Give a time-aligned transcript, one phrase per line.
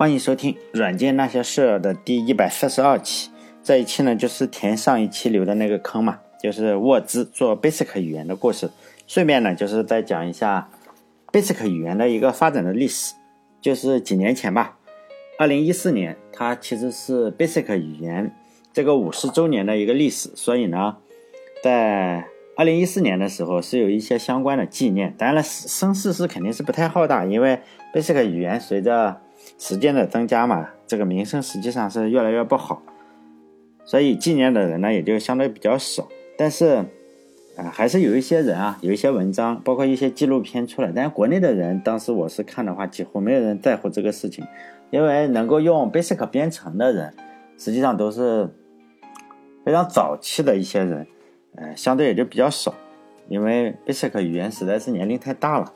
[0.00, 3.28] 欢迎收听《软件那些事儿》的第一百四十二期。
[3.62, 8.70] 这一期呢，就是填上一期留的那个坑嘛，就是沃兹做 Basic 语言的故事。
[9.06, 10.70] 顺便呢，就是再讲一下
[11.30, 13.12] Basic 语言的一个发展的历史。
[13.60, 14.78] 就是几年前吧，
[15.38, 18.34] 二零一四年，它其实是 Basic 语言
[18.72, 20.30] 这个五十周年的一个历史。
[20.34, 20.96] 所以呢，
[21.62, 22.24] 在
[22.56, 25.14] 二零一四年的时候是有一些相关的纪念。
[25.18, 27.60] 当然了，声势是肯定是不太浩大，因为
[27.92, 29.20] Basic 语言随着
[29.58, 32.82] 时间的增加嘛，这个名声实际上是越来越不好，
[33.84, 36.08] 所以纪念的人呢也就相对比较少。
[36.38, 36.84] 但是，
[37.56, 40.90] 啊，还是有一些人啊，有一些文章，包括一些纪录片出来。
[40.94, 44.46] 但国内的人当时我是看的话，几乎没有人在乎这个事情，
[44.90, 47.12] 因为能够用 Basic 编程的人，
[47.58, 48.48] 实际上都是
[49.66, 51.06] 非常早期的一些人，
[51.56, 52.74] 呃，相对也就比较少，
[53.28, 55.70] 因为 Basic 语言实在是年龄太大了。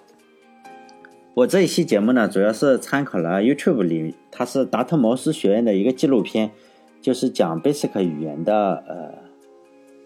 [1.35, 6.53] 我这一期节目呢，主要是参考了 YouTube 里，它是达特茅斯学院的一个纪录片，
[7.03, 9.13] 就是讲 Basic 语言的，呃，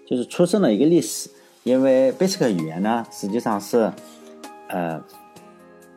[0.06, 1.28] 就是出生的一个历史。
[1.64, 3.92] 因为 Basic 语言呢，实际上是，
[4.68, 5.04] 呃，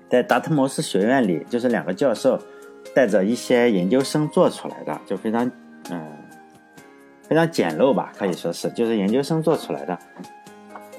[0.10, 2.38] 在达特茅斯学院里，就是两个教授
[2.94, 5.50] 带着一些研究生做出来的，就非常，
[5.90, 6.12] 嗯，
[7.30, 9.98] 非常简陋吧，可以说是，就是研究生做出来的。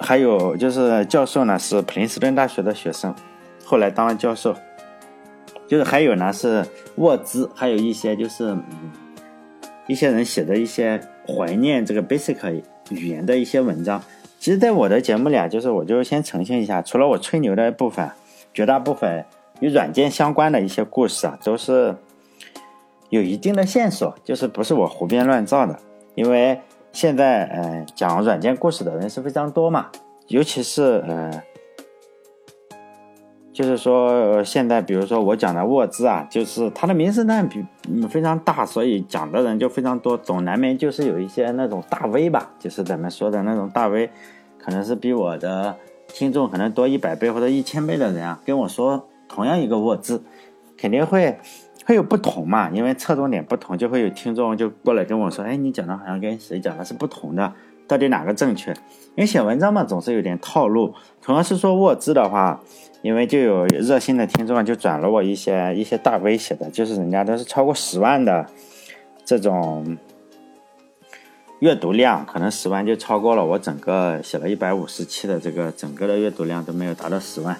[0.00, 3.14] 还有就是教授呢，是普林斯顿大学的学生。
[3.64, 4.54] 后来当了教授，
[5.66, 8.62] 就是还有呢是沃兹，还有一些就是嗯，
[9.86, 14.02] 一些人写的一些怀念这个 Basic 语言的一些文章。
[14.38, 18.10] 其实，在我的节目里啊，就是我就先呈现一下，除了我吹牛的部分，
[18.52, 19.24] 绝大部分
[19.60, 21.94] 与软件相关的一些故事啊，都是
[23.08, 25.78] 有一定的线索，就是不是我胡编乱造的。
[26.14, 26.60] 因为
[26.92, 29.90] 现在嗯，讲软件故事的人是非常多嘛，
[30.28, 31.42] 尤其是呃。
[33.52, 37.62] 就是说，现在比如说我讲的沃兹啊，就是他的名声呢比
[38.08, 44.08] 非常大，所以讲的人就非常多，总难免就是有一些那种大 V 吧，就是咱们说的那种大 V，
[44.58, 45.76] 可能是比我的
[46.08, 50.22] 听众可能多一百倍或者一千倍的人啊，跟我说同样一个沃兹，
[50.78, 51.38] 肯定会
[51.84, 57.52] 会有不同嘛，因为侧重点不同，就会有听众就过来跟我说，哎，你讲的好像跟谁讲的是不同的，
[57.86, 58.70] 到底哪个正确？
[59.14, 62.58] 因为写文章嘛，总是有点套路，同样是说沃兹的话。
[63.02, 68.46] 因为就有热心的听众就转了我一些一些大 V 写的，就是人家都是超过十万的
[69.24, 69.98] 这种
[71.58, 77.56] 阅读量，可能十万就超过了我整个写了一百五十期的这个整个的阅读量都没有达到十万，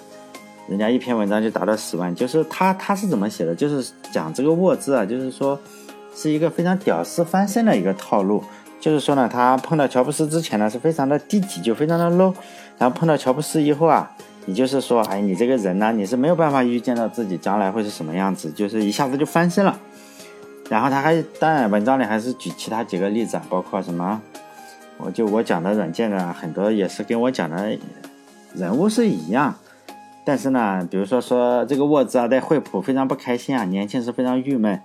[0.69, 3.53] 人家一篇文章就达到十万，就是他他是怎么写的？
[3.53, 5.59] 就是讲这个沃兹啊，就是说
[6.15, 8.41] 是一个非常屌丝翻身的一个套路，
[8.79, 12.33] 就是说呢，他碰到乔布斯之前呢是非常的低级，就非常的 low，
[12.77, 14.09] 然后碰到乔布斯以后啊。
[14.45, 19.79] 也就是说，哎，你这个人呢，你是没有办法预见到自己将来会是什么样子，就是一下子就翻身了。
[20.69, 24.21] 然后他还当然文章里还是举其他几个例子，包括什么，
[24.97, 27.77] 我就我讲的软件的很多也是跟我讲的
[28.53, 29.55] 人物是一样。
[30.25, 34.81] 但是呢，比如说说这个沃兹啊，在惠普非常不开心啊，年轻时非常郁闷。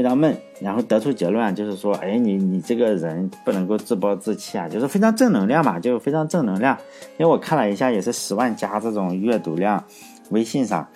[0.00, 6.74] 非常闷，然后得出结论就是说，哎，你你这个人不能够自暴自弃啊，就是非常正能量嘛，就非常正能量。
[7.18, 9.84] 因为我看了一下，也是十万加这种阅读量，
[10.30, 10.88] 微信上，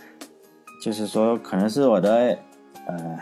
[0.83, 2.39] 就是说可能是我的
[2.87, 3.19] 呃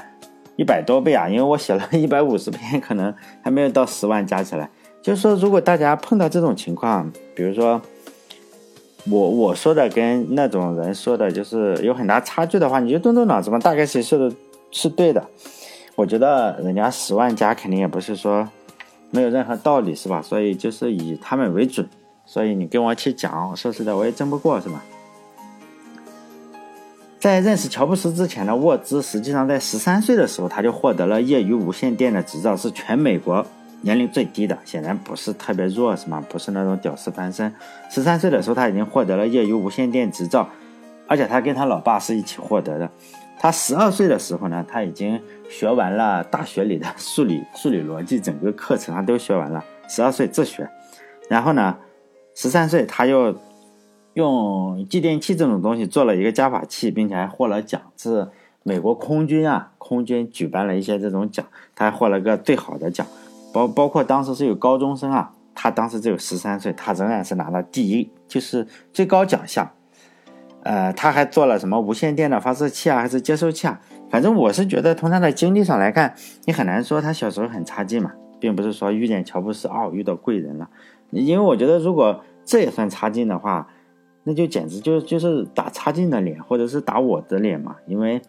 [0.54, 3.12] 一百多倍啊，因为我写了一百五十篇，可能
[3.42, 4.70] 还没有到十万加起来。
[5.02, 7.82] 就是说，如果大家碰到这种情况，比如说
[9.10, 14.32] 我我说的跟那种人说的就是有很大差距的话，你就动动脑子嘛，大概谁说的
[14.70, 15.26] 是对的。
[15.94, 18.48] 我觉得人家十万加肯定也不是说
[19.10, 20.22] 没有任何道理，是吧？
[20.22, 21.88] 所以就是以他们为准。
[22.24, 24.82] 所以你跟我去讲，说实在我也争不过，是吧？
[27.18, 33.46] 在认识乔布斯之前的沃兹，实际上在十三岁的时候他就获得了业余无线电的执照，是全美国
[33.82, 36.24] 年龄最低的，显然不是特别弱，是吗？
[36.28, 37.52] 不是那种屌丝翻身。
[37.90, 40.48] 十三岁的时候他已经获得了业余无线电执照，
[41.06, 42.90] 而且他跟他老爸是一起获得的。
[43.38, 45.20] 他十二岁的时候呢，他已经
[45.52, 49.62] 学完了大学里的 数理数理逻辑整个课程，他都学完了。
[49.86, 50.66] 十二岁自学，
[51.28, 51.76] 然后呢，
[52.34, 53.36] 十三岁他又
[54.14, 58.28] 用继电器这种东西做了一个加法器，并且还获了奖，是
[58.62, 61.44] 美国空军啊，空军举办了一些这种奖，
[61.74, 63.06] 他还获了个最好的奖。
[63.52, 69.70] 包包括当时是有高中生啊，他当时只有十三岁，他仍然是拿了第一，就是最高奖项。
[70.62, 73.80] 呃，他还做了什么无线电的发射器啊，还是接收器啊？
[74.12, 76.14] 反正我是觉得，从他的经历上来看，
[76.44, 80.68] 你很难说他小时候很差劲嘛，并不是说遇见乔布斯哦，遇到贵人了。
[81.10, 83.66] 因为我觉得，如果这也算差劲的话，
[84.24, 87.76] 那就简直就就是打差劲的脸，或者是打我的脸嘛。
[87.86, 88.20] 因为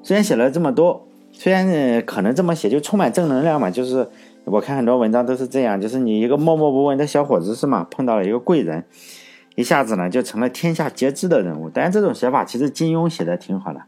[0.00, 4.08] 虽然写了这么多，虽然可能这么写就充满正能量嘛，就是
[4.44, 7.84] 我看很多文章都是这样，就是你一个默默无闻的小伙子是吗？
[7.90, 8.84] 碰到了一个贵人，
[9.56, 11.68] 一下子呢就成了天下皆知的人物。
[11.68, 13.80] 但是这种写法其实金庸写的挺好的，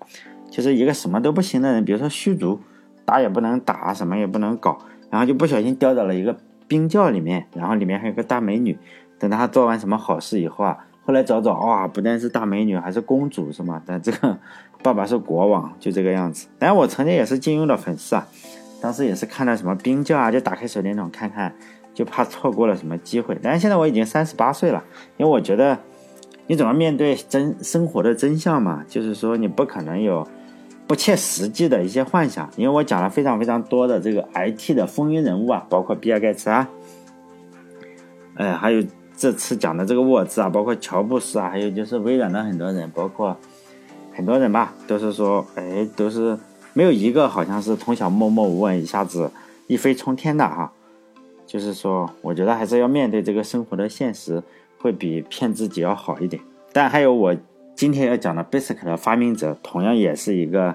[0.50, 2.60] 就是一个什么都不行的人，比如说虚竹，
[3.04, 4.78] 打也不能打，什么也不能搞，
[5.10, 6.36] 然后就不小心掉到了一个
[6.66, 8.78] 冰窖里面，然后里面还有个大美女，
[9.18, 10.78] 等他做完什么好事以后啊。
[11.04, 13.80] 后来找找，哇，不但是大美女，还是公主，是吗？
[13.86, 14.38] 但这个
[14.82, 16.48] 爸爸是国王，就这个样子。
[16.58, 18.28] 但我曾经也是金庸的粉丝啊，
[18.82, 21.54] 当时也是看到什么冰窖啊，就打开手电筒看看，
[21.94, 23.38] 就怕错过了什么机会。
[23.42, 24.84] 但是现在我已经三十八岁了，
[25.16, 25.78] 因为我觉得
[26.46, 30.28] 你总要面对真生活的真相嘛，就是说你不可能有
[30.88, 32.50] 不切实际的一些幻想。
[32.56, 36.68] 因为我讲了非常非常多的这个 IT 的风云人物啊，包括比尔盖茨啊，
[38.34, 38.82] 哎，还有。
[39.20, 43.36] 这次讲的这个沃兹啊，包括乔布斯啊，还有就是微软的很多人，包括
[44.14, 46.38] 很多人吧，都是说，哎，都是
[46.72, 49.28] 没有一个好像是从小默默无闻，一下子
[49.66, 50.72] 一飞冲天的哈。
[51.44, 54.40] 就是说，我觉得还是要面对这个生活的现实，
[54.78, 56.40] 会比骗自己要好一点。
[56.72, 57.34] 但还有我
[57.78, 60.74] 今天要讲的 Basic 的发明者，同样也是一个，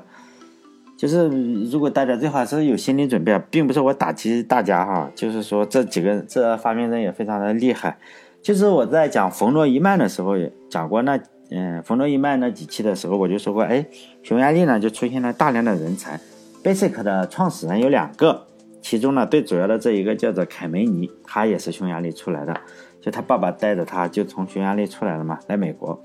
[0.97, 1.27] 就是
[1.69, 7.97] 如果大家最好是有心理准备，并不是我打击大家哈，就是说这几个这发明人也非常的厉害。
[8.41, 11.19] 就是我在讲冯诺依曼的时候也讲过，那
[11.51, 13.85] 嗯，冯诺依曼那几期的时候我就说过，哎，
[14.21, 16.17] 匈牙利呢就出现了大量的人才
[16.63, 18.47] ，Basic 的创始人有两个，
[18.81, 22.61] 其中呢最主要的这一个叫做凯梅尼，他也是匈牙利出来的，
[23.01, 26.01] 就他爸爸带着他就从匈牙利出来了嘛，来美国。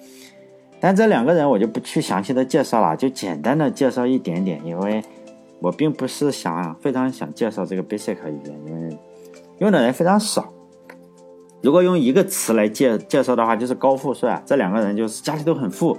[0.80, 5.02] 但这两个人我就不去详细的介绍了，就简单的介绍一点点，因为
[5.60, 8.98] 我并不是想非常想介绍这个 Basic 语言，因为
[9.58, 10.52] 用的人非常少。
[11.60, 14.40] 如果用一个词来介介绍的话，就是高富帅。
[14.46, 15.98] 这两个人就是家里都很富，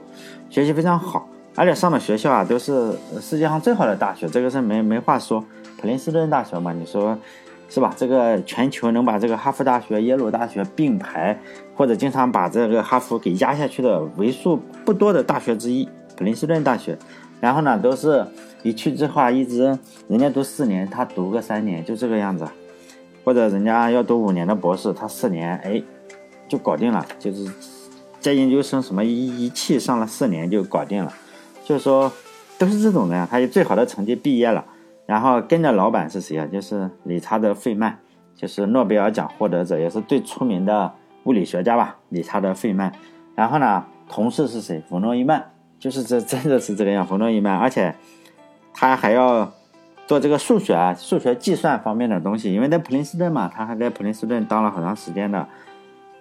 [0.50, 5.44] 学习非常好，而且上的学校啊都是世界上最好的大学，这个是没没话说。
[5.78, 7.18] 普林斯顿大学嘛，你说
[7.70, 7.94] 是吧？
[7.96, 11.40] 这个全球能把这个哈佛大学、耶鲁大学并排，
[11.76, 15.88] 或者经常把这个哈佛给压下去的为数不多的大学之一，
[16.18, 16.98] 普林斯顿大学。
[17.40, 18.26] 然后呢，都是
[18.64, 19.78] 一去之后，一直
[20.08, 22.46] 人家读四年，他读个三年，就这个样子。
[23.24, 25.82] 或者人家要读五年的博士，他四年哎
[26.48, 27.46] 就搞定了，就是
[28.20, 31.14] 在研究生什么仪器上了四年就搞定了，
[31.64, 32.12] 就是说
[32.58, 34.66] 都是这种人，他以最好的成绩毕业了，
[35.10, 36.46] 然后跟着老板是谁啊？
[36.46, 37.98] 就是理查德·费曼，
[38.36, 41.98] 就是诺贝尔奖获得者，也是最出名的物理学家吧？
[42.10, 42.94] 理查德·费曼。
[43.34, 44.84] 然后呢，同事是谁？
[44.88, 45.44] 冯诺依曼，
[45.80, 47.96] 就是这真的是这个样，冯诺依曼，而且
[48.74, 49.52] 他还要。
[50.10, 55.48] 做这个数学啊，数学计算方面的东西，因为在普林斯顿嘛，他还在普林斯顿当了好长时间的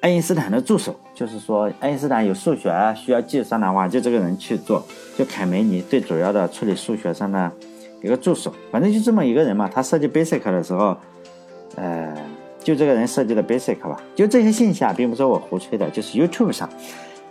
[0.03, 0.95] 爱因斯坦的助手。
[1.15, 4.85] 就是说，爱因斯坦有数学需要计算的话，就这个人去做。
[5.17, 7.51] 就凯梅尼最主要的处理数学上的
[8.03, 9.69] 一个助手，反正就这么一个人嘛。
[9.73, 10.97] 他设计 Basic 的时候，
[11.77, 12.15] 呃，
[12.61, 14.01] 就这个人设计的 Basic 吧。
[14.15, 16.69] 就这些信息啊，并不是我胡吹的，就是 YouTube 上，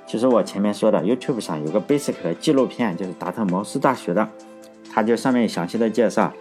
[0.06, 4.28] 就是我前面说的 YouTube 上有个 Basic 的纪录片，就是达特茅斯大学的，
[4.94, 6.32] 他就上面详细的介绍。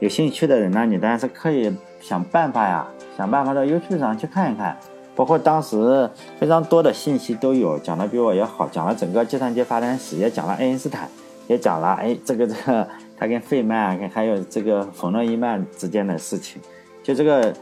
[0.00, 2.86] 有兴趣的人呢，你当然是可以想办法呀，
[3.16, 4.76] 想办法到 YouTube 上去看一看，
[5.14, 11.08] 包括当时非常多的信息都有，讲的比我也好，讲了整个计算机发展史，也讲了爱因斯坦，
[11.46, 12.88] 也讲了哎这个这个
[13.22, 16.60] 他跟费曼还有这个冯诺依曼之间的事情，
[17.04, 17.54] 就这个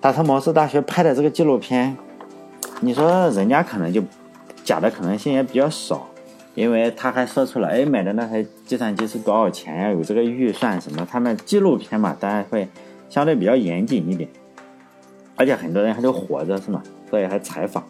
[0.00, 1.96] 达特茅斯大学拍的这个纪录片，
[2.80, 4.02] 你说人家可能就
[4.64, 6.08] 假的可能性也比较少。
[6.56, 9.90] 因为他还说出了，哎，买的那台计算机是多少钱呀？
[9.90, 11.06] 有这个预算什么？
[11.08, 12.68] 他们纪录片嘛，当然会
[13.08, 14.28] 相对比较严谨一点，
[15.36, 16.82] 而且很多人还都活着，是吗？
[17.08, 17.84] 所以还采访，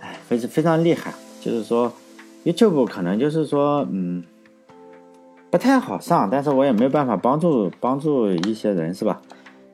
[0.00, 1.12] 哎，非常非常厉害。
[1.42, 1.92] 就是说
[2.44, 4.24] ，YouTube 可能就是说，嗯，
[5.50, 9.22] 不太好上，但是我也没有办法帮助帮助一些人，是吧？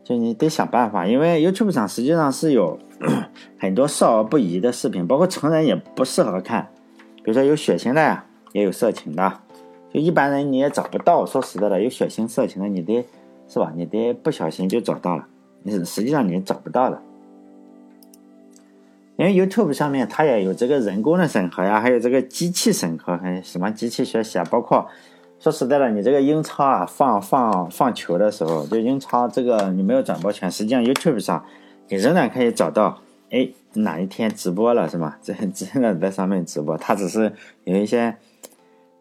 [0.05, 2.79] 就你得想办法，因为 YouTube 上实际上是有
[3.59, 6.69] 很多少儿不宜的视频，包括成人也不适合看。
[7.17, 9.41] 比如说有血腥的呀，也有色情的，
[9.93, 11.25] 就一般人你也找不到。
[11.25, 13.05] 说实在的，有血腥色情的，你得
[13.49, 13.73] 是吧？
[13.76, 15.26] 你得不小心就找到了，
[15.62, 17.00] 你实际上你找不到的。
[19.17, 24.88] 因为 YouTube 上面它也有这个人工的审核呀，还有这个机器审核，还有什么机器学习啊，包括
[25.42, 31.44] 说实在的，你这个英超啊放放放球的时候，就英超这个你没有转播权，实际上 YouTube 上
[31.88, 33.00] 你仍然可以找到。
[33.32, 35.16] 哎，哪一天直播了是吗？
[35.20, 37.32] 这真的在上面直播，他只是
[37.64, 38.14] 有一些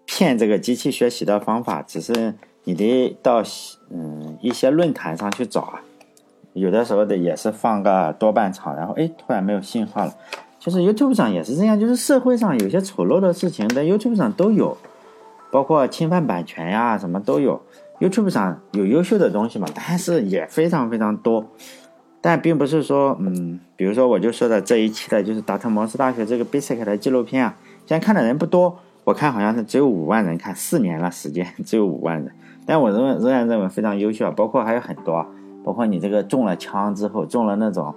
[0.06, 2.34] 骗这个机器学习的方法，只是
[2.64, 3.44] 你得到
[3.92, 5.82] 嗯一些论坛上去找啊。
[6.54, 10.16] 有的时候的也是放个多半场，然后哎突然没有信号了。
[10.58, 14.76] 就是 YouTube 上也是这样，就是社会上有些丑陋的事情在 YouTube 上都有，
[15.52, 17.62] 包括侵犯版权呀，什么都有。
[18.00, 21.46] YouTube 上有优秀的东西嘛，但是也非常非常多。
[22.20, 27.56] 但并不是说，嗯，比如说我就说的这一期的就是达特茅斯大学这个 Basic 的纪录片啊，
[27.86, 32.32] 现在看的人不多，我看好像是只有五万人看，四年了时间 只有五万人。
[32.66, 35.26] 但我仍仍然认为非常优秀啊，包括还有很多，
[35.64, 37.94] 包括你这个中了枪之后中了那种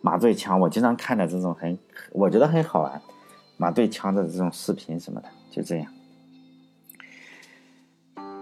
[0.00, 1.78] 麻醉枪，我经常看的这种很，
[2.12, 3.00] 我觉得很好玩，
[3.56, 5.86] 麻醉枪的这种视频什么的，就这样。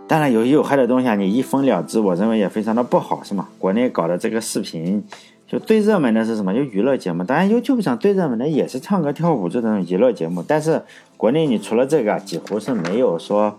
[0.09, 3.47] 当然有有害的东西啊，你一封了之，我认为也非常的不好，是吗？
[3.59, 5.05] 国内搞的这个视频，
[5.47, 6.55] 就最热门的是什么？
[6.55, 7.23] 就娱乐节目。
[7.23, 10.43] 当然，YouTube 上最热门的也是唱歌跳舞这种娱乐节目。
[10.43, 10.83] 但是
[11.19, 13.59] 国内你除了这个，几乎是没有说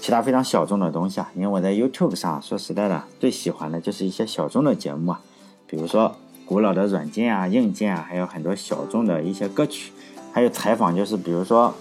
[0.00, 1.30] 其他非常小众的东西啊。
[1.36, 5.20] 因为我在 YouTube 上说实在的，最喜欢的就是一些小众的节目啊，
[5.68, 9.92] 比如说古老的软件啊、硬件啊，还有很多小众的一些歌曲，
[10.32, 11.72] 还有采访，就是比如说。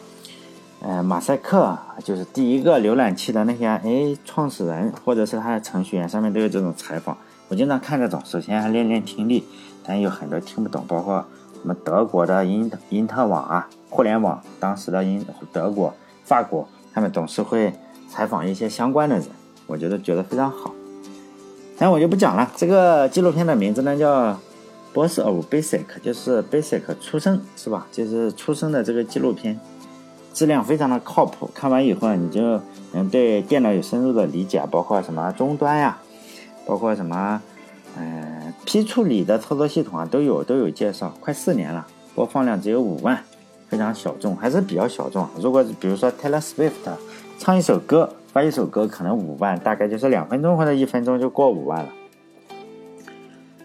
[0.84, 7.16] 呃，马赛克就是第一个浏览器的那些哎创始人或者是他的程序员，上面都有这种采访。
[7.50, 9.44] 我经常看这种，首先还练练听力，
[9.84, 11.24] 但有很多听不懂，包括
[11.62, 15.24] 什么德国的因因特网啊，互联网当时的因
[15.54, 17.72] 德国、法国，他们总是会
[18.10, 19.28] 采访一些相关的人，
[19.68, 20.74] 我觉得觉得非常好。
[21.78, 22.52] 但我就不讲了。
[22.56, 24.32] 这个纪录片的名字呢叫
[24.94, 27.86] 《Boss of Basic》，就是 Basic 出生是吧？
[27.92, 29.60] 就是出生的这个纪录片。
[30.34, 32.60] 质量非常的靠谱，看完以后你就
[32.94, 35.98] 能对电脑有深入的理解，包括什么终端呀，
[36.66, 37.42] 包括什么，
[37.98, 41.14] 嗯，批处理的操作系统啊，都有都有介绍。
[41.20, 41.86] 快四年了，
[42.16, 43.22] 播放量只有五万，
[43.68, 45.28] 非常小众，还是比较小众。
[45.40, 46.72] 如果比如说 Taylor Swift
[47.38, 51.90] 唱一首歌，发一首歌，可能五万，大概就是两分钟或者一分钟就过五万了。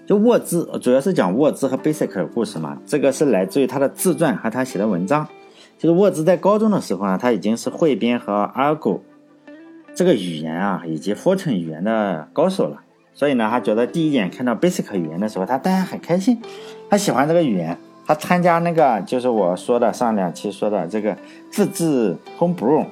[0.06, 5.26] 就沃兹，主要是讲沃兹和 Basic 的故事嘛，这个是来自于他的自传和他写的文章。
[5.78, 9.00] 这个沃兹在高中的时候呢，他已经是汇编和 Argo
[9.95, 12.83] 这个语言啊，以及 Fortran 语言的高手了。
[13.12, 16.40] 所以呢，他觉得第一眼看到 Basic 语言的时候，他当然很开心，
[16.88, 17.78] 他喜欢这个语言。
[18.06, 21.16] 他参加那个就是我说的上两期说的这个
[21.50, 22.87] 自制 Homebrew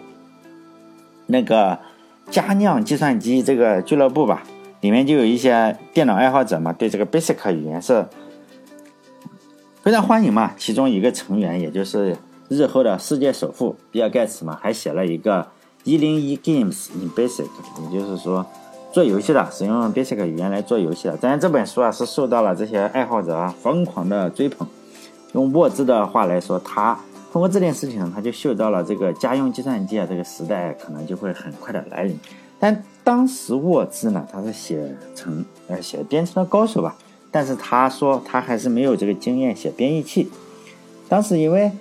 [1.26, 1.79] 那个
[2.31, 4.43] 佳酿计算机这个俱乐部吧，
[4.81, 8.07] 里面就有一些电脑爱好者嘛，对这个 Basic 语言是
[9.83, 10.53] 非常欢迎嘛。
[10.57, 12.17] 其中一个成员也就是。
[12.49, 15.47] 日后的世界首富比尔盖茨嘛，还写了一个
[15.85, 17.47] 一零一 Games in Basic，
[17.91, 18.45] 也就是说
[18.93, 21.17] 做游戏的，使用 Basic 语言来做游戏的。
[21.17, 24.67] 当然这本书啊是受到了这些爱好者啊疯狂的追捧。
[25.33, 26.99] 用沃兹的话来说，他
[27.33, 32.17] 通过这件事情，他就嗅到了这个家用计算机啊这个时代可能就会很快的来临。
[32.61, 36.97] 但当时沃兹呢，他是写成呃写编程的高手吧，
[37.33, 40.31] 但是他说他还是没有这个经验写编译器。
[41.09, 41.73] 当时因为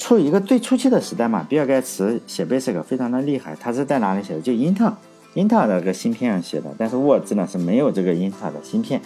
[0.00, 4.40] 处于一个最初期的时代嘛，比尔盖茨写 Basic 非常的厉害，他是在哪里写的？
[4.40, 4.96] 就英特尔，
[5.34, 6.74] 英特尔的个芯片上写的。
[6.78, 8.98] 但是沃兹呢是没有这个英特尔的芯片，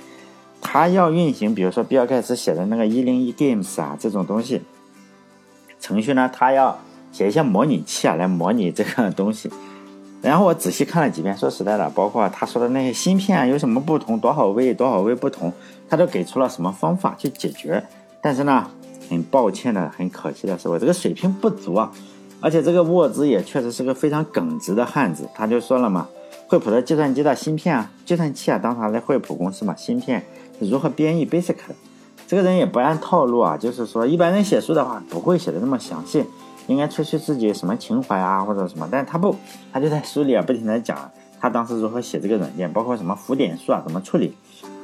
[0.61, 4.63] 他要运行，比如说比尔盖茨写的那个一零一 Games 啊这种东西，
[5.81, 6.79] 程序呢，他要
[7.11, 9.51] 写一些模拟器啊来模拟这个东西。
[10.23, 15.53] 然后我仔细看了几遍，说实在的，包括他说的那些芯片啊有什么不同，多少位多少位不同，
[15.89, 17.83] 他都给出了什么方法去解决。
[18.23, 18.71] 但是呢。
[19.09, 21.91] 很抱歉的，很可惜的是，我这个水平不足啊，
[22.41, 25.29] 而且这个沃兹也确实是个非常耿直的汉子。
[25.35, 26.09] 他就说了嘛，
[26.49, 30.25] 惠普的计算机的芯片啊，计算器啊，当时在惠普公司嘛，芯片
[30.59, 31.75] 是如何编译 Basic 的？
[32.27, 36.25] 这个人也不按套路啊，就是说一般人写书的话不会写的那么详细，
[36.67, 39.37] 应该吹吹自己什么情怀啊或者什么，但是他不，
[39.73, 44.35] 他就在书里啊不停的讲他当时如何写这个软件，包括什么浮点数啊怎么处理，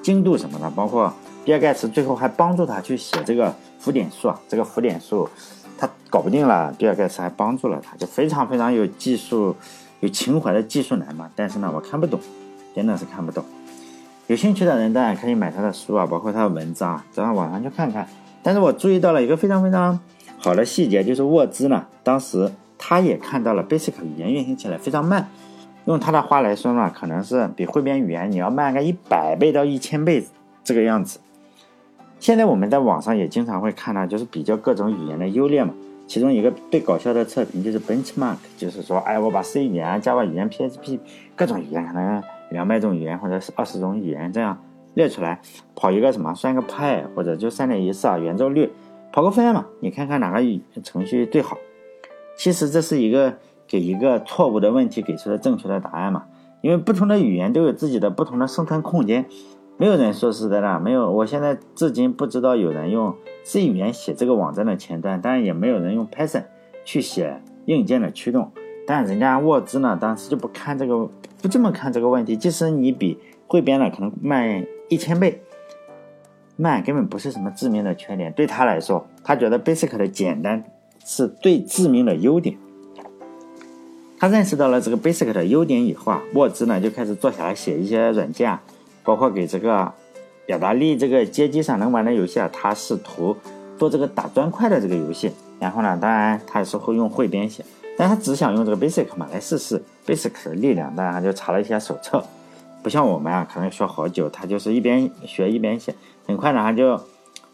[0.03, 1.13] 精度什么的，包括
[1.45, 3.55] 比尔盖茨最后还帮助他去写这个。
[3.81, 5.27] 浮点数啊，这个浮点数，
[5.79, 6.71] 他搞不定了。
[6.77, 9.57] 比尔盖茨还帮助了他，就非常非常有技术、
[10.01, 11.31] 有情怀的技术男嘛。
[11.35, 12.21] 但是呢，我看不懂，
[12.77, 13.43] 真的是看不懂。
[14.27, 18.07] 有兴趣的人当然可以买他的书啊，包括他的文章，走上网上去看看。
[18.43, 19.99] 但是我注意到了一个非常非常
[20.37, 25.27] 好的细节，就是沃兹呢，当时他也看到了 Basic 语言运行起来非常慢。
[25.91, 30.25] 用他的话来说呢，可能是比汇编语言你要慢个一百倍到一千倍
[30.63, 31.19] 这个样子。
[32.21, 35.75] 现在我们在网上也经常会看到，就是比较各种语言的优劣嘛。
[36.07, 41.01] 其中一个最搞笑的测评就是 benchmark，就是说，哎，我把 C 语言、Java 语言、PHP
[41.35, 44.57] 各种语言，可能两百种语言或者是二十种语言这样
[44.95, 45.41] 列出来，
[45.75, 48.71] 跑一个什么，算个派或者就三点一四啊圆周率，
[49.11, 51.59] 跑个分嘛，你看看哪个语程序最好。
[52.37, 53.39] 其实这是一个
[53.71, 56.25] 给一个错误的问题给出了正确的答案嘛，
[56.61, 59.27] 因为不同的语言都有自己的不同的生存空间。
[59.77, 61.09] 没有人说实在的，没有。
[61.13, 66.47] 我现在至今不知道有人用 C 语言写这个网站的前端，当然也没有人用 Python
[66.85, 68.51] 去写硬件的驱动。
[68.89, 71.09] 但人家沃兹呢，当时就不看这个，
[71.41, 72.37] 不这么看这个问题。
[72.37, 75.41] 即使你比汇编呢可能慢一千倍，
[76.57, 78.33] 慢根本不是什么致命的缺点。
[78.33, 80.65] 对他来说，他觉得 Basic 的简单
[81.05, 82.59] 是最致命的优点。
[84.21, 88.61] 他认识到了这个 Basic 的优点以后啊，沃兹呢就开始坐下来写一些软件啊，
[89.03, 89.91] 包括给这个
[90.45, 93.35] 表达力这个街机上能玩的游戏啊，他试图
[93.79, 95.33] 做这个打砖块的这个游戏。
[95.59, 97.65] 然后呢，当然他也是会用汇编写，
[97.97, 100.95] 但他只想用这个 Basic 嘛来试试 Basic 的力量。
[100.95, 102.23] 当然他就查了一些手册，
[102.83, 104.29] 不像我们啊，可能学好久。
[104.29, 105.95] 他就是一边学一边写，
[106.27, 107.01] 很快呢他就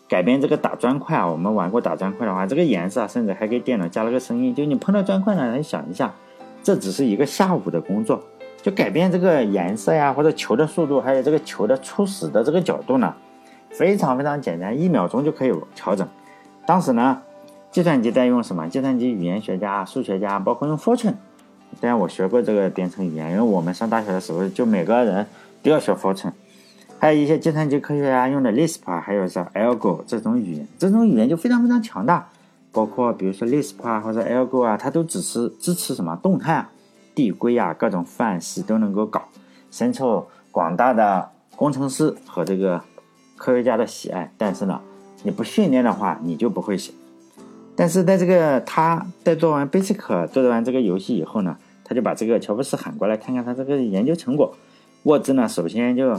[0.08, 1.28] 改变这个打砖块啊。
[1.28, 6.12] 我们玩过打砖块的话，这个颜色甚至还给电脑加了个声音，就你碰到砖块呢，来想一下，
[6.66, 8.20] 这只是一个下午的工作，
[8.60, 13.14] 就改变这个颜色呀，或者球的速度，还有这个球的初始的这个角度呢，
[13.70, 16.04] 非常非常简单，一秒钟就可以调整。
[16.66, 17.22] 当时呢。
[17.72, 18.66] 计算机在用什么？
[18.70, 21.12] 计算机语言学家、数学家，包括用 Fortran。
[21.78, 25.26] 当然，我学过这个编程语言，因为我们上大学的时候就每个人
[25.62, 26.32] 都要学 Fortran。
[26.98, 32.26] 还有一些计算机科学家用的 Lisp，还有是 Algo 这种语言，这种语言就非常非常强大。
[32.76, 36.70] 包括比如说 Lisp 啊，或者 Algo 啊，它都支持支持什么动态啊、
[37.14, 39.22] 递归啊，各种范式都能够搞，
[39.70, 42.82] 深受广大的工程师和这个
[43.38, 44.30] 科学家的喜爱。
[44.36, 44.78] 但是呢，
[45.22, 46.92] 你不训练的话，你就不会写。
[47.74, 54.54] 但是在这个他在做完 Basic 做完这个游戏以后呢，他就把这个乔布斯喊过来看看他这个研究成果。
[55.04, 56.14] 沃兹呢，首先就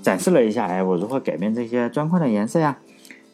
[0.00, 2.78] 展示了一下，哎，我如何改变这些砖块的颜色呀？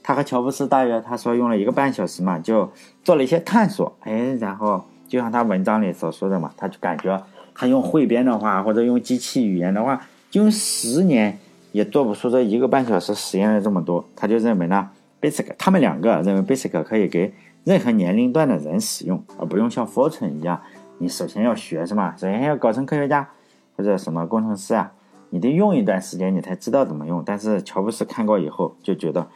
[0.02, 2.70] 他和乔布斯大约他说用了一个半小时嘛，就
[3.04, 7.22] 做了一些探索，哎，然后就像他文章里所说的嘛，他就感觉
[7.54, 10.00] 他用汇编的话，或者用机器语言的话，
[10.30, 11.38] 就用十年
[11.72, 14.04] 也做不出这一个半小时实验的这么多。
[14.14, 14.90] 他就认为呢。
[15.20, 20.62] Basic，他们两个认为 Basic 可以给任何年龄段的人使用，而不用像 Fortran 一样，
[20.98, 22.14] 你首先要学是吗？
[22.16, 23.28] 首先要搞成科学家
[23.76, 24.92] 或者什么工程师啊，
[25.30, 27.20] 你得用一段时间你才知道怎么用。
[27.26, 29.26] 但是乔布斯看过以后就觉得，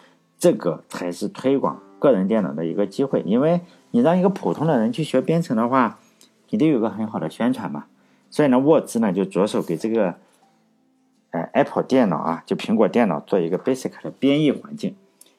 [0.42, 3.60] 这个才是推广个人电脑的一个机会，因为
[3.92, 6.00] 你让一个普通的人去学编程的话，
[6.50, 7.84] 你得有个很好的宣传嘛。
[8.28, 10.16] 所以呢，沃兹呢就着手给这个，
[11.30, 14.96] 呃，Apple 电脑啊，就苹果电脑做一个 Basic 的编译环境。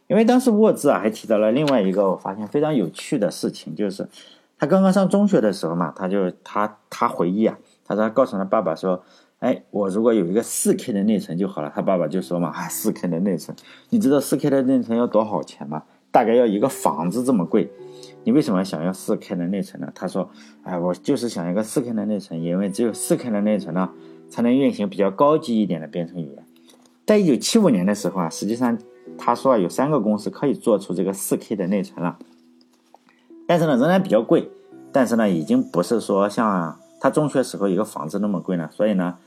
[0.07, 4.07] 因为当时沃兹啊还提到了另外一个我发现非常有趣的事情，就是
[4.57, 9.03] 他刚刚上中学的时候嘛，他就他他回忆啊，他说他告诉他爸爸说，
[9.43, 11.71] 哎，我如果有一个四 K 的内存就好了。
[11.75, 13.55] 他爸爸就说嘛，啊，四 K 的内存，
[13.89, 15.83] 你知道四 K 的内存要多少钱吗？
[16.11, 17.69] 大概要一个房子这么贵。
[18.23, 19.91] 你为什么想要四 K 的内存呢？
[19.93, 20.29] 他说，
[20.63, 23.89] 哎，我就是想一个四 K 的内存，因为只有四 K 的内存呢，
[24.29, 26.45] 才能运行比较高级一点的编程语言。
[27.05, 28.77] 在一九七五年的时候啊，实际上。
[29.17, 32.17] 他说有三个公司可以做出这个四 K 的内存了，
[33.45, 34.49] 但是呢仍然比较贵，
[34.93, 39.17] 但是呢已经不是说像他中学时候一个房子那么贵了，所以呢，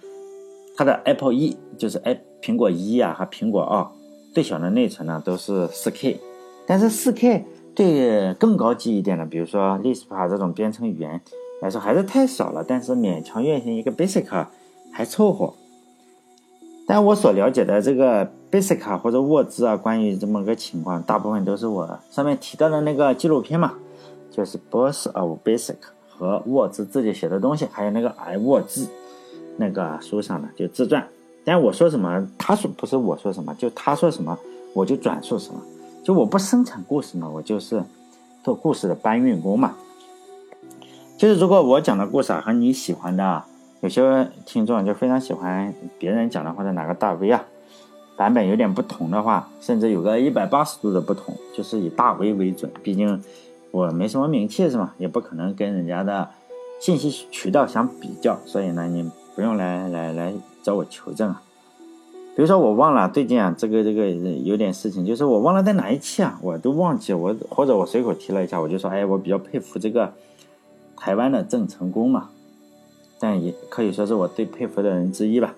[0.76, 3.86] 它的 Apple 一就是哎苹果一啊和苹果二
[4.34, 6.20] 最小的内存呢都是四 K，
[6.66, 11.20] 但是四 K 对更高级一点的，比如说 Lisp 这种编程语言
[11.62, 14.46] 来说还是太少了，但是勉强运行一个 Basic
[14.92, 15.54] 还凑合。
[16.86, 23.74] 但我所了解的这个 Basic 或者沃兹啊，关于这么个情况，大部分都是我上面提到的那个纪录片嘛，
[24.30, 25.76] 就是 Boss of Basic
[26.08, 28.86] 和沃兹自己写的东西，还有那个 I 沃兹
[29.56, 31.06] 那个书上的就自传。
[31.44, 34.38] 但我说什么，他说不是我说什么，就他说什么
[34.74, 35.60] 我就转述什么。
[36.04, 37.82] 就我不生产故事嘛，我就是
[38.42, 39.74] 做故事的搬运工嘛。
[41.16, 43.44] 就是如果我讲的故事啊和你喜欢的。
[43.82, 47.44] 有些听众就非常喜欢别人讲的或者哪个大 V 啊
[48.16, 52.72] 版本有点不同的话，甚至有个一百八十度的不同，就是以大 V 为准。
[52.82, 53.22] 毕竟
[53.70, 54.94] 我没什么名气是吗？
[54.96, 56.30] 也不可能跟人家的
[56.80, 61.42] 信息渠道相比较，所以呢，你不用来来来找我求证啊。
[62.34, 70.12] 比如说我忘了最近啊，这个这个有点事情，就是我忘了在哪一期啊，我都忘记我或者我随口提了一下，我就说哎，我比较佩服这个
[70.96, 72.30] 台湾的郑成功嘛。
[73.18, 75.54] 但也可以说是我最佩服的人之一吧。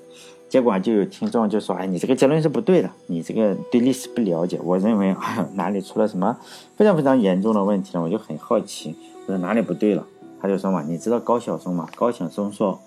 [0.49, 5.15] 结果就有听众就说：“哎，你这个结论是不对的，你这个对历史不了解。”我认为
[5.55, 6.39] 哪里出了什么
[6.77, 8.03] 非常非常严重的问题呢？
[8.03, 8.95] 我就很好奇，
[9.27, 10.07] 我说哪里不对了？
[10.41, 11.89] 他就说嘛：“你知道高晓松吗？
[11.97, 12.81] 高晓松说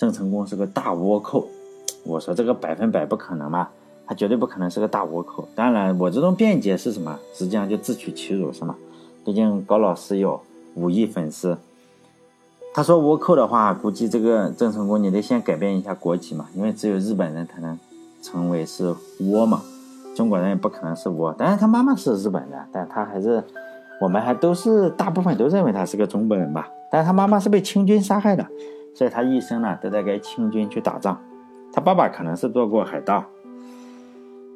[0.00, 1.46] 郑成功是个大倭寇。”
[2.04, 3.68] 我说这个百分百不可能嘛，
[4.06, 5.46] 他绝对不可能是个大倭寇。
[5.54, 7.18] 当然，我这种辩解是什么？
[7.34, 8.74] 实际上就自取其辱，是吗？
[9.22, 10.40] 毕竟高老师有
[10.76, 11.58] 五亿粉丝。
[12.72, 17.78] 他说倭寇的话，估计这个郑成功你得先改变一下国籍嘛，因为只有日本人才能
[18.22, 19.60] 成为是倭嘛，
[20.16, 21.34] 中国人也不可能是倭。
[21.36, 23.44] 但是他妈妈是日本人，但他还是，
[24.00, 26.66] 我们还都是大部分都认为他是个中国人吧。
[26.90, 28.46] 但是他妈妈是被清军杀害的，
[28.94, 31.20] 所以他一生呢都在跟清军去打仗。
[31.72, 33.24] 他爸爸可能是做过海盗，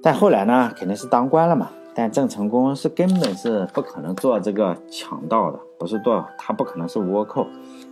[0.02, 1.70] 但后来呢肯定是当官了嘛。
[1.96, 7.46] 但郑成功是根本是不可能做这个强盗的，不是做他不可能是倭寇，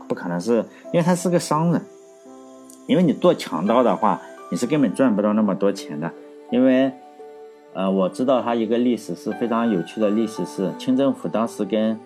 [0.09, 0.57] 不可能是
[0.92, 1.81] 因为他是个商人。
[2.88, 6.11] 因为你做强盗的话，你是根本赚不到那么多钱的。
[6.50, 6.92] 因为，
[7.74, 11.96] 呃，我知道他一个历史是非常有趣的历史，是清政府当时跟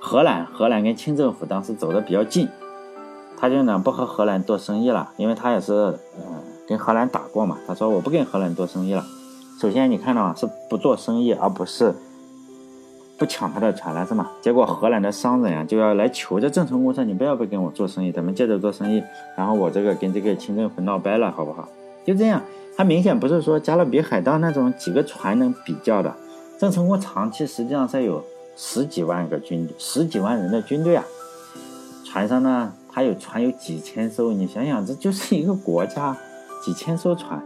[0.00, 2.48] 荷兰，荷兰跟清政府当时走的比较近，
[3.38, 7.58] 他就呢不和荷兰做生意了，因为他也是嗯跟荷兰打过嘛。
[7.66, 9.04] 他说我不跟荷兰做生意了。
[9.60, 11.94] 首先你看到是不做生意，而不是。
[13.18, 14.30] 不抢他的船了是吗？
[14.42, 19.02] 结果荷兰的商人啊就要来求着郑成功说：“你不要不跟我做生意，咱们接着做生意。
[19.34, 21.66] 然后我这个跟这个清政府闹掰了，好不好？”
[22.04, 22.42] 就这样，
[22.76, 26.14] 他明显不是说加勒比海盗那种几个船能比较的。
[26.58, 28.22] 郑成功长期实际上是有
[28.54, 31.02] 十几万个军，十几万人的军队啊。
[32.04, 36.16] 船上呢，他有船有几千艘，你想想，这就是一个国家
[36.64, 37.38] 几千艘船。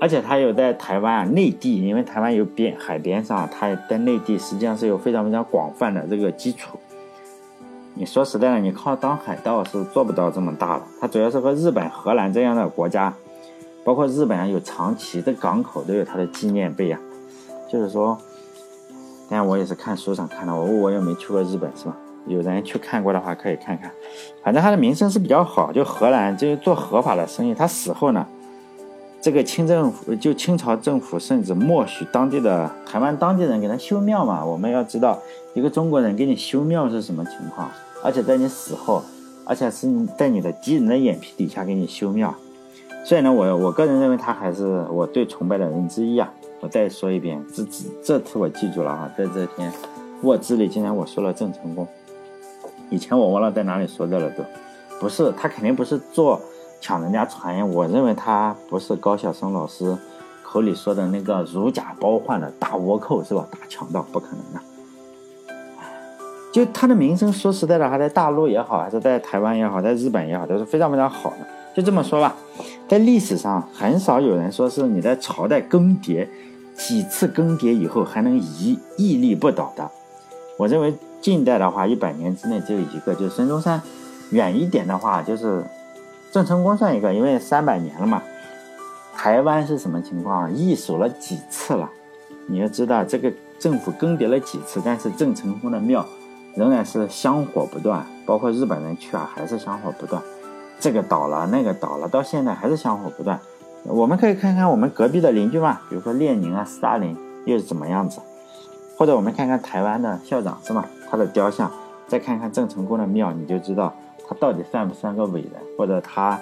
[0.00, 6.76] 而且他有在台湾内地，因为台湾有边海边上，他在内地实际上是有非常非常广泛的这个基础。
[7.94, 10.82] 你说实在的，你靠当海盗是做不到这么大的。
[11.00, 13.14] 他主要是和日本、荷兰这样的国家，
[13.84, 16.98] 包括日本啊，有长崎的港口都有他的纪念碑啊。
[17.70, 18.18] 就是说，
[19.28, 21.96] 但我也是看书上看的，我我也没去过日本，是吧？
[22.26, 23.90] 有人去看过的话可以看看。
[24.42, 27.54] 反正他的名声是比较好，就荷兰就是做合法的生意。
[27.54, 28.26] 他死后呢？
[29.22, 34.42] 这个清政府就清朝政府甚至默许当地的台湾当地人给他修庙嘛。
[34.42, 35.18] 我们要知道，
[35.52, 37.70] 一个中国人给你修庙是什么情况？
[38.02, 39.02] 而且在你死后，
[39.44, 42.34] 而且是在你的敌人的眼皮底下给你修庙。
[43.04, 46.32] 所以呢，我我个人认为他还是我最崇拜的人之一啊。
[46.60, 49.70] 我再说一遍，这这这次我记住了啊，在这天
[50.22, 51.86] 卧资里，今天我说了郑成功，
[52.90, 54.44] 以前我忘了在哪里说的了都，
[55.00, 56.40] 不是他肯定不是做。
[56.82, 59.94] 抢人家船，我认为他不是高晓松老师
[60.42, 63.46] 口里说的那个如假包换的大倭寇，是吧？
[63.50, 64.60] 大强盗不可能的。
[66.50, 71.46] 就他的名声，说实在的，还在大陆也好，还是在台湾也好，在日本也好，都是非常非常好的。
[71.76, 72.34] 就这么说吧，
[72.88, 76.26] 在历史上很少有人说是你在朝代更迭
[76.74, 79.86] 几次更迭以后还能屹屹立不倒的。
[80.56, 83.80] 我认为近代的话，一百年之内只有一个，就是孙中山；
[84.30, 85.64] 远一点的话，就是。
[86.32, 88.22] 郑成功算一个，因为三百年了嘛。
[89.16, 90.54] 台湾是什么情况？
[90.54, 91.90] 易手了几次了？
[92.46, 96.06] 你要知道，这个政府更迭了几次，但是郑成功的庙
[96.54, 100.22] 仍然是香火不断，包括日本人去啊，还是香火不断。
[100.78, 103.40] 这个倒了，那个倒了，到现在还是香火不断。
[103.82, 108.20] 我们可以看看我们隔壁的邻居嘛，比如说列宁啊、斯大林又是怎么样子？
[108.96, 110.84] 或者我们看看台湾的校长是吗？
[111.10, 111.70] 他的雕像，
[112.06, 113.92] 再看看郑成功的庙，你就知道。
[114.28, 116.38] 他到底算不算个伟人，或者他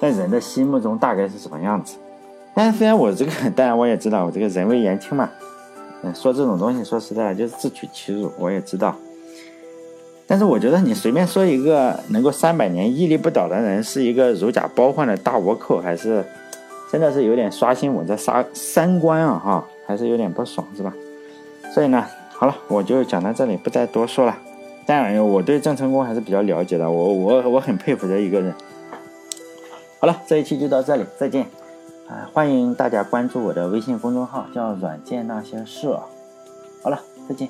[0.00, 1.96] 在人的心目中大概是什么样子？
[2.54, 5.28] 但是虽然我这个，当然我也知道我这个人微言轻嘛，
[6.02, 8.96] 嗯，说这种东西说实在的就是自取其辱，我也知道。
[10.26, 16.24] 但是我觉得你随便说一个能够三百年屹立不倒的人是一个如假包换的大倭寇，还是
[16.90, 20.94] 真的是有点刷新我这三三观啊哈，还是有点不爽是吧？
[21.74, 24.36] 所以呢，好了，我就讲到这里，不再多说了。
[24.86, 28.54] 当然，我对郑成功还是比较了解的，我我我很佩服的一个人。
[29.98, 31.46] 好了，这一期就到这里，再见。
[32.06, 35.88] 啊，欢迎大家关注我的微信公众号，叫“软件那些事”。
[36.84, 37.48] 好了，再见。